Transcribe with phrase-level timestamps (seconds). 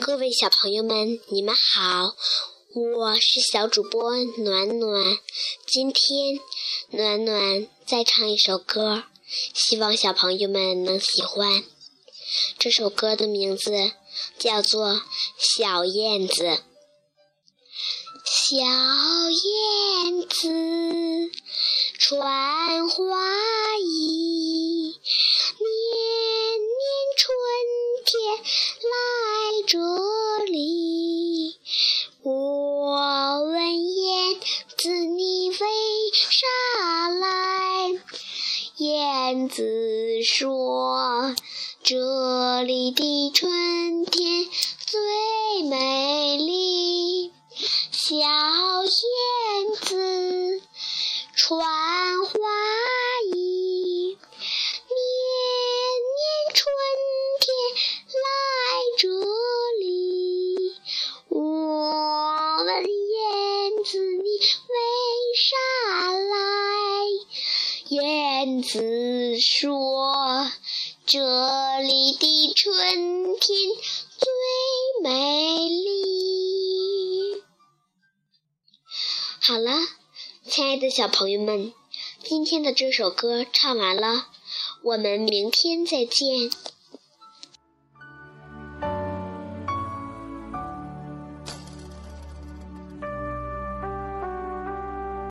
[0.00, 2.14] 各位小朋友们，你们好，
[2.74, 5.18] 我是小主播暖暖。
[5.66, 6.40] 今天
[6.90, 9.04] 暖暖再唱一首歌，
[9.54, 11.64] 希望小朋友们能喜欢。
[12.58, 13.92] 这首歌的名字
[14.38, 14.94] 叫做
[15.38, 16.44] 《小燕子》。
[18.24, 18.56] 小
[19.30, 21.30] 燕子
[21.98, 23.31] 穿花
[39.32, 41.34] 燕子说。
[41.82, 44.46] 这里的春天
[44.78, 47.32] 最美丽，
[47.90, 50.60] 小燕子
[51.34, 51.58] 穿
[52.26, 52.38] 花
[53.34, 54.18] 衣，
[54.90, 54.98] 年
[56.12, 56.20] 年
[56.52, 56.70] 春
[57.40, 57.48] 天
[58.20, 58.22] 来
[58.98, 59.08] 这
[59.80, 60.76] 里。
[61.30, 61.38] 我
[62.64, 64.76] 问燕子你为
[65.34, 65.56] 啥
[66.12, 66.31] 来？
[68.62, 70.50] 子说。
[71.04, 73.58] 这里的春天
[74.18, 74.28] 最
[75.02, 77.42] 美丽。
[79.40, 79.72] 好了，
[80.48, 81.74] 亲爱的小朋友们，
[82.22, 84.28] 今天的这首歌唱完了，
[84.84, 86.50] 我们明天再见。